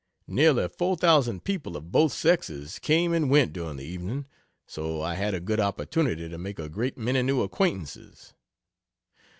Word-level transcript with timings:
Nearly 0.25 0.67
4,000 0.67 1.43
people, 1.43 1.77
of 1.77 1.91
both 1.91 2.11
sexes, 2.11 2.79
came 2.79 3.13
and 3.13 3.29
went 3.29 3.53
during 3.53 3.77
the 3.77 3.85
evening, 3.85 4.25
so 4.65 4.99
I 4.99 5.13
had 5.13 5.35
a 5.35 5.39
good 5.39 5.59
opportunity 5.59 6.27
to 6.27 6.37
make 6.39 6.57
a 6.57 6.69
great 6.69 6.97
many 6.97 7.21
new 7.21 7.43
acquaintances. 7.43 8.33